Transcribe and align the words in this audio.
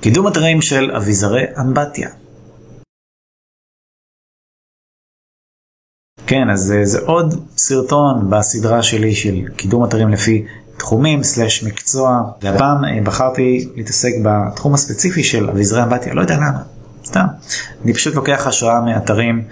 קידום 0.00 0.28
אתרים 0.28 0.62
של 0.62 0.90
אביזרי 0.96 1.44
אמבטיה. 1.60 2.08
כן, 6.26 6.50
אז 6.50 6.60
זה, 6.60 6.84
זה 6.84 6.98
עוד 7.00 7.46
סרטון 7.56 8.30
בסדרה 8.30 8.82
שלי 8.82 9.14
של 9.14 9.48
קידום 9.56 9.84
אתרים 9.84 10.08
לפי 10.08 10.46
תחומים 10.76 11.22
סלש 11.22 11.64
מקצוע. 11.64 12.22
והפעם 12.42 12.84
אה, 12.84 13.00
בחרתי 13.04 13.68
להתעסק 13.76 14.10
בתחום 14.22 14.74
הספציפי 14.74 15.22
של 15.22 15.50
אביזרי 15.50 15.82
אמבטיה, 15.82 16.14
לא 16.14 16.20
יודע 16.20 16.36
למה, 16.36 16.62
סתם. 17.04 17.24
אני 17.84 17.94
פשוט 17.94 18.14
לוקח 18.14 18.46
השראה 18.46 18.80
מאתרים 18.80 19.44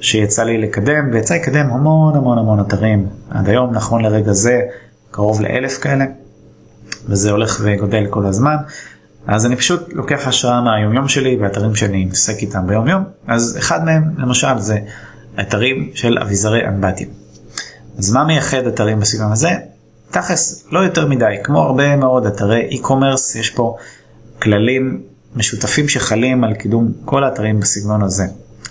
שיצא 0.00 0.44
לי 0.44 0.58
לקדם, 0.58 1.10
ויצא 1.12 1.34
לקדם 1.34 1.70
המון 1.70 2.16
המון 2.16 2.38
המון 2.38 2.60
אתרים. 2.60 3.06
עד 3.30 3.48
היום, 3.48 3.72
נכון 3.72 4.02
לרגע 4.02 4.32
זה, 4.32 4.60
קרוב 5.10 5.40
לאלף 5.40 5.78
כאלה, 5.78 6.04
וזה 7.06 7.30
הולך 7.30 7.60
וגודל 7.64 8.06
כל 8.10 8.26
הזמן. 8.26 8.56
אז 9.26 9.46
אני 9.46 9.56
פשוט 9.56 9.92
לוקח 9.92 10.28
השראה 10.28 10.60
מהיומיום 10.60 11.08
שלי 11.08 11.36
ואתרים 11.40 11.74
שאני 11.74 12.04
מתעסק 12.04 12.36
איתם 12.42 12.66
ביומיום, 12.66 13.04
אז 13.26 13.56
אחד 13.58 13.84
מהם 13.84 14.02
למשל 14.18 14.58
זה 14.58 14.78
אתרים 15.40 15.90
של 15.94 16.18
אביזרי 16.18 16.68
אמבטיה. 16.68 17.06
אז 17.98 18.12
מה 18.12 18.24
מייחד 18.24 18.66
אתרים 18.66 19.00
בסגנון 19.00 19.32
הזה? 19.32 19.50
תכלס, 20.10 20.64
לא 20.72 20.78
יותר 20.78 21.06
מדי, 21.06 21.34
כמו 21.44 21.58
הרבה 21.58 21.96
מאוד 21.96 22.26
אתרי 22.26 22.70
e-commerce, 22.70 23.38
יש 23.38 23.50
פה 23.50 23.76
כללים 24.42 25.02
משותפים 25.36 25.88
שחלים 25.88 26.44
על 26.44 26.54
קידום 26.54 26.92
כל 27.04 27.24
האתרים 27.24 27.60
בסגנון 27.60 28.02
הזה. 28.02 28.24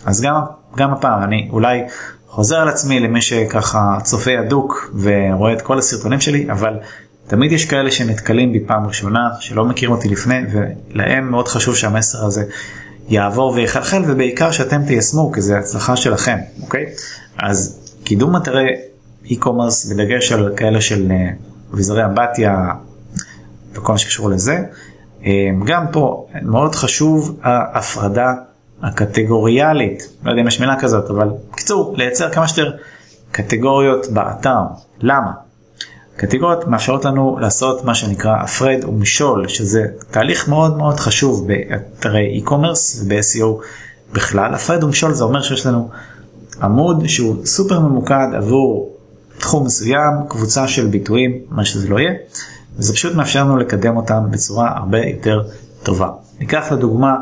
אז 0.06 0.22
גם, 0.22 0.42
גם 0.76 0.94
הפעם 0.94 1.24
אני 1.24 1.50
אולי 1.52 1.82
חוזר 2.28 2.58
על 2.58 2.68
עצמי 2.68 3.00
למי 3.00 3.22
שככה 3.22 3.98
צופה 4.04 4.32
הדוק 4.40 4.94
ורואה 5.02 5.54
את 5.54 5.62
כל 5.62 5.78
הסרטונים 5.78 6.22
שלי, 6.22 6.52
אבל 6.52 6.74
תמיד 7.32 7.52
יש 7.52 7.66
כאלה 7.66 7.92
שנתקלים 7.92 8.52
בי 8.52 8.60
פעם 8.60 8.88
ראשונה, 8.88 9.30
שלא 9.40 9.66
מכירים 9.66 9.96
אותי 9.96 10.10
לפני, 10.10 10.40
ולהם 10.52 11.32
מאוד 11.32 11.48
חשוב 11.48 11.76
שהמסר 11.76 12.26
הזה 12.26 12.44
יעבור 13.08 13.54
ויחלחל, 13.54 14.04
ובעיקר 14.08 14.52
שאתם 14.52 14.86
תיישמו, 14.86 15.32
כי 15.32 15.42
זה 15.42 15.58
הצלחה 15.58 15.96
שלכם, 15.96 16.38
אוקיי? 16.62 16.86
אז 17.38 17.80
קידום 18.04 18.36
אתרי 18.36 18.68
e-commerce 19.26 19.94
בדגש 19.94 20.32
על 20.32 20.54
כאלה 20.58 20.82
של 20.82 21.12
אה, 21.12 21.30
אביזרי 21.74 22.06
אמבטיה 22.06 22.70
וכל 23.74 23.92
מה 23.92 23.98
שקשור 23.98 24.30
לזה. 24.30 24.60
אה, 25.26 25.32
גם 25.66 25.86
פה 25.92 26.28
מאוד 26.42 26.76
חשוב 26.76 27.40
ההפרדה 27.44 28.34
הקטגוריאלית, 28.84 30.10
לא 30.24 30.32
יודע 30.32 30.42
אם 30.42 30.48
יש 30.48 30.60
מילה 30.60 30.80
כזאת, 30.80 31.10
אבל 31.10 31.30
בקיצור, 31.52 31.94
לייצר 31.98 32.30
כמה 32.30 32.48
שיותר 32.48 32.72
קטגוריות 33.32 34.08
באתר. 34.08 34.62
למה? 35.00 35.32
קטגוריות 36.22 36.68
מאפשרות 36.68 37.06
לנו 37.06 37.38
לעשות 37.40 37.86
מה 37.86 37.96
שנקרא 37.96 38.36
הפרד 38.36 38.86
ומשול, 38.88 39.48
שזה 39.48 39.86
תהליך 40.12 40.48
מאוד 40.48 40.78
מאוד 40.78 41.00
חשוב 41.00 41.48
באתרי 41.48 42.44
e-commerce 42.44 43.04
וב-SEO 43.06 43.64
בכלל. 44.14 44.54
הפרד 44.54 44.84
ומשול 44.84 45.14
זה 45.14 45.24
אומר 45.24 45.42
שיש 45.42 45.66
לנו 45.66 45.90
עמוד 46.62 47.08
שהוא 47.08 47.46
סופר 47.46 47.80
ממוקד 47.80 48.28
עבור 48.38 48.96
תחום 49.38 49.66
מסוים, 49.66 50.14
קבוצה 50.28 50.68
של 50.68 50.88
ביטויים, 50.88 51.40
מה 51.50 51.66
שזה 51.66 51.88
לא 51.88 52.00
יהיה, 52.00 52.14
וזה 52.78 52.94
פשוט 52.94 53.16
מאפשר 53.16 53.40
לנו 53.44 53.58
לקדם 53.58 53.98
אותם 53.98 54.24
בצורה 54.32 54.78
הרבה 54.78 55.06
יותר 55.06 55.42
טובה. 55.84 56.10
ניקח 56.40 56.72
לדוגמה 56.72 57.16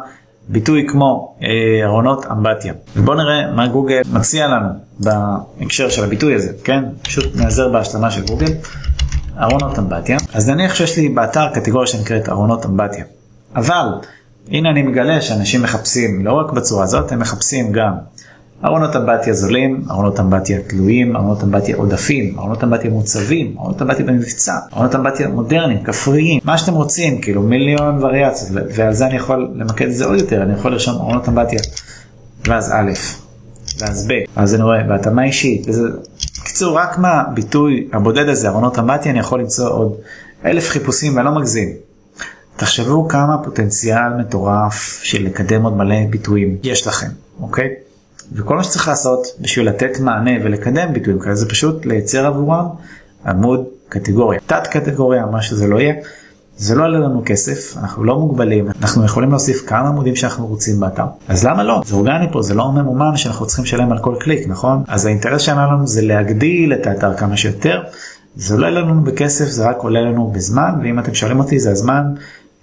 ביטוי 0.50 0.86
כמו 0.88 1.36
אה, 1.44 1.48
ארונות 1.86 2.26
אמבטיה. 2.32 2.74
ובואו 2.96 3.18
נראה 3.18 3.52
מה 3.52 3.68
גוגל 3.68 4.02
מציע 4.14 4.48
לנו 4.48 4.70
בהקשר 5.00 5.90
של 5.90 6.04
הביטוי 6.04 6.36
הזה, 6.36 6.52
כן? 6.64 6.84
פשוט 7.02 7.36
נעזר 7.36 7.70
בהשלמה 7.70 8.12
של 8.12 8.26
גוגל. 8.26 8.52
ארונות 9.42 9.80
אמבטיה. 9.80 10.18
אז 10.34 10.50
נניח 10.50 10.76
שיש 10.76 10.98
לי 10.98 11.10
באתר 11.10 11.48
קטגוריה 11.54 11.88
שנקראת 11.88 12.30
ארונות 12.30 12.66
אמבטיה. 12.66 13.06
אבל 13.56 13.86
הנה 14.52 14.70
אני 14.70 14.82
מגלה 14.82 15.22
שאנשים 15.22 15.62
מחפשים 15.62 16.26
לא 16.26 16.34
רק 16.34 16.52
בצורה 16.52 16.84
הזאת, 16.84 17.12
הם 17.12 17.20
מחפשים 17.20 17.72
גם 17.72 17.94
ארונות 18.66 18.96
אמבטיה 18.96 19.34
זולים, 19.34 19.84
ארונות 19.92 20.20
אמבטיה 20.20 20.60
תלויים, 20.68 21.16
ארונות 21.16 21.44
אמבטיה 21.44 21.76
עודפים, 21.78 22.40
ארונות 22.40 22.64
אמבטיה 22.64 22.90
מוצבים, 22.92 23.56
ארונות 23.58 23.82
אמבטיה 23.82 24.06
במבצע, 24.06 24.56
ארונות 24.74 24.96
אמבטיה 24.96 25.28
מודרניים, 25.28 25.84
כפריים, 25.84 26.40
מה 26.44 26.58
שאתם 26.58 26.74
רוצים, 26.74 27.22
כאילו 27.22 27.42
מיליון 27.42 28.04
וריאציות, 28.04 28.52
ועל 28.76 28.94
זה 28.94 29.06
אני 29.06 29.16
יכול 29.16 29.52
למקד 29.56 29.86
את 29.86 29.94
זה 29.94 30.06
עוד 30.06 30.20
יותר, 30.20 30.44
אני 30.44 30.54
יכול 30.54 30.72
לרשום 30.72 30.96
ארונות 30.96 31.30
אמבטיה, 31.30 31.60
ואז 32.48 32.72
א', 32.72 32.92
ואז 33.80 34.08
ב', 34.08 34.14
אז 34.36 34.56
אני 34.56 34.64
רואה 34.64 34.84
בהתאמה 34.84 35.24
אישית, 35.24 35.70
וזה, 35.70 35.82
בקיצור 36.42 36.78
רק 36.78 36.98
מהביטוי 36.98 37.88
הבודד 37.94 38.30
הזה, 38.30 38.50
ארונות 38.50 38.80
אמבטיה, 38.80 39.12
אני 39.12 39.20
יכול 39.20 39.40
למצוא 39.40 39.70
עוד 39.70 39.96
אלף 40.46 40.70
חיפושים 40.70 41.16
ואני 41.16 41.26
לא 41.26 41.32
מגזים. 41.32 41.70
תחשבו 42.58 43.08
כמה 43.08 43.38
פוטנציאל 43.44 44.14
מטורף 44.20 45.00
של 45.04 45.24
לקדם 45.26 45.64
עוד 45.64 45.78
מלא 45.78 45.96
ביטויים 46.10 46.58
יש 46.64 46.88
לכם, 46.88 47.08
אוקיי? 47.42 47.70
וכל 48.34 48.56
מה 48.56 48.64
שצריך 48.64 48.88
לעשות 48.88 49.28
בשביל 49.40 49.68
לתת 49.68 50.00
מענה 50.00 50.32
ולקדם 50.44 50.94
ביטויים 50.94 51.20
כאלה 51.20 51.36
זה 51.36 51.50
פשוט 51.50 51.86
לייצר 51.86 52.26
עבורם 52.26 52.66
עמוד 53.26 53.64
קטגוריה. 53.90 54.40
תת 54.46 54.68
קטגוריה, 54.68 55.26
מה 55.26 55.42
שזה 55.42 55.68
לא 55.68 55.80
יהיה, 55.80 55.94
זה 56.58 56.76
לא 56.76 56.84
עולה 56.84 57.00
לנו 57.00 57.22
כסף, 57.26 57.78
אנחנו 57.78 58.04
לא 58.04 58.20
מוגבלים, 58.20 58.68
אנחנו 58.82 59.06
יכולים 59.06 59.30
להוסיף 59.30 59.64
כמה 59.68 59.88
עמודים 59.88 60.16
שאנחנו 60.16 60.48
רוצים 60.48 60.80
באתר. 60.80 61.06
אז 61.28 61.46
למה 61.46 61.64
לא? 61.64 61.82
זה 61.86 61.96
אורגני 61.96 62.26
פה, 62.32 62.42
זה 62.42 62.54
לא 62.54 62.72
ממומן 62.72 63.18
שאנחנו 63.18 63.46
צריכים 63.46 63.66
לשלם 63.66 63.92
על 63.92 64.00
כל 64.00 64.16
קליק, 64.20 64.48
נכון? 64.48 64.84
אז 64.88 65.06
האינטרס 65.06 65.42
שלנו 65.42 65.72
לנו 65.72 65.88
זה 65.88 66.02
להגדיל 66.02 66.74
את 66.74 66.88
האתר 66.88 67.18
כמה 67.18 67.38
שיותר. 67.38 67.82
זה 68.36 68.54
עולה 68.54 68.70
לנו 68.70 69.04
בכסף, 69.04 69.46
זה 69.46 69.70
רק 69.70 69.78
עולה 69.78 70.02
לנו 70.02 70.28
בזמן, 70.28 70.72
ואם 70.84 71.00
אתם 71.00 71.14
שואלים 71.14 71.40
אותי 71.40 71.60
זה 71.60 71.72
הזמן 71.72 72.04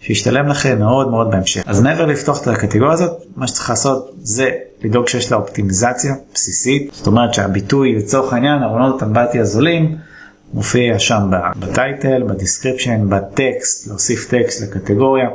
שישתלם 0.01 0.49
לכם 0.49 0.79
מאוד 0.79 1.11
מאוד 1.11 1.31
בהמשך. 1.31 1.63
אז 1.67 1.81
מעבר 1.81 2.07
לפתוח 2.07 2.43
את 2.43 2.49
הקטגוריה 2.49 2.93
הזאת, 2.93 3.13
מה 3.37 3.47
שצריך 3.47 3.71
לעשות 3.71 4.11
זה 4.23 4.51
לדאוג 4.87 5.09
שיש 5.09 5.33
לה 5.33 5.39
אופטימיזציה 5.39 6.15
בסיסית, 6.35 6.91
זאת 6.95 7.07
אומרת 7.07 7.35
שהביטוי 7.35 7.95
לצורך 7.95 8.33
העניין 8.33 8.63
ארונות 8.63 9.03
אמבטיה 9.03 9.45
זולים 9.45 9.97
מופיע 10.55 10.99
שם 10.99 11.31
ב 11.59 11.68
title, 11.68 12.23
ב 12.23 12.29
description, 12.29 13.09
בטקסט, 13.09 13.87
להוסיף 13.87 14.31
טקסט 14.31 14.63
לקטגוריה, 14.63 15.29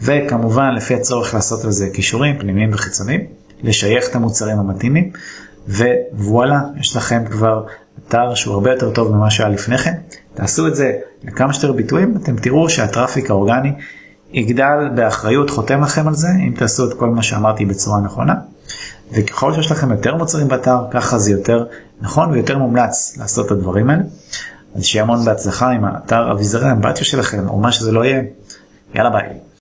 וכמובן 0.00 0.74
לפי 0.74 0.94
הצורך 0.94 1.34
לעשות 1.34 1.64
על 1.64 1.70
זה 1.70 1.88
קישורים 1.92 2.38
פנימיים 2.38 2.70
וחיצוניים, 2.72 3.20
לשייך 3.62 4.08
את 4.10 4.14
המוצרים 4.14 4.58
המתאימים, 4.58 5.10
ווואלה, 6.12 6.60
יש 6.80 6.96
לכם 6.96 7.22
כבר 7.30 7.64
אתר 8.08 8.34
שהוא 8.34 8.54
הרבה 8.54 8.70
יותר 8.70 8.90
טוב 8.90 9.12
ממה 9.16 9.30
שהיה 9.30 9.48
לפני 9.48 9.78
כן. 9.78 9.94
תעשו 10.34 10.66
את 10.66 10.74
זה 10.74 10.92
לכמה 11.24 11.52
שיותר 11.52 11.72
ביטויים, 11.72 12.14
אתם 12.22 12.36
תראו 12.36 12.70
שה 12.70 12.88
traffic 12.88 13.30
האורגני 13.30 13.72
יגדל 14.32 14.88
באחריות, 14.94 15.50
חותם 15.50 15.82
לכם 15.82 16.08
על 16.08 16.14
זה, 16.14 16.28
אם 16.48 16.52
תעשו 16.56 16.88
את 16.88 16.94
כל 16.94 17.08
מה 17.08 17.22
שאמרתי 17.22 17.64
בצורה 17.64 18.00
נכונה. 18.00 18.34
וככל 19.12 19.54
שיש 19.54 19.72
לכם 19.72 19.92
יותר 19.92 20.14
מוצרים 20.14 20.48
באתר, 20.48 20.78
ככה 20.90 21.18
זה 21.18 21.30
יותר 21.32 21.64
נכון 22.00 22.30
ויותר 22.30 22.58
מומלץ 22.58 23.16
לעשות 23.18 23.46
את 23.46 23.50
הדברים 23.50 23.90
האלה. 23.90 24.02
אז 24.76 24.84
שיהיה 24.84 25.02
המון 25.02 25.24
בהצלחה 25.24 25.70
עם 25.70 25.84
האתר 25.84 26.32
אביזרי 26.32 26.68
האמבטיה 26.68 27.04
שלכם, 27.04 27.48
או 27.48 27.58
מה 27.58 27.72
שזה 27.72 27.92
לא 27.92 28.04
יהיה. 28.04 28.22
יאללה 28.94 29.10
ביי. 29.10 29.51